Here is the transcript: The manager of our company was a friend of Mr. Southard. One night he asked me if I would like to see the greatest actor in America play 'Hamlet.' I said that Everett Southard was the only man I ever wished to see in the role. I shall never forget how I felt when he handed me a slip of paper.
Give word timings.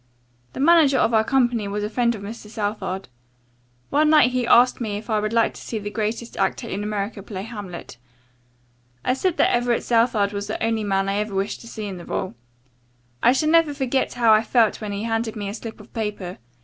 The 0.53 0.59
manager 0.59 0.97
of 0.97 1.13
our 1.13 1.23
company 1.23 1.67
was 1.67 1.83
a 1.83 1.87
friend 1.91 2.15
of 2.15 2.23
Mr. 2.23 2.47
Southard. 2.47 3.07
One 3.91 4.09
night 4.09 4.31
he 4.31 4.47
asked 4.47 4.81
me 4.81 4.97
if 4.97 5.11
I 5.11 5.19
would 5.19 5.31
like 5.31 5.53
to 5.53 5.61
see 5.61 5.77
the 5.77 5.91
greatest 5.91 6.35
actor 6.37 6.67
in 6.67 6.81
America 6.83 7.21
play 7.21 7.43
'Hamlet.' 7.43 7.97
I 9.05 9.13
said 9.13 9.37
that 9.37 9.53
Everett 9.53 9.83
Southard 9.83 10.33
was 10.33 10.47
the 10.47 10.63
only 10.65 10.83
man 10.83 11.07
I 11.07 11.17
ever 11.17 11.35
wished 11.35 11.61
to 11.61 11.67
see 11.67 11.85
in 11.85 11.97
the 11.97 12.05
role. 12.05 12.33
I 13.21 13.31
shall 13.31 13.49
never 13.49 13.75
forget 13.75 14.15
how 14.15 14.33
I 14.33 14.41
felt 14.41 14.81
when 14.81 14.91
he 14.91 15.03
handed 15.03 15.35
me 15.35 15.49
a 15.49 15.53
slip 15.53 15.79
of 15.79 15.93
paper. 15.93 16.39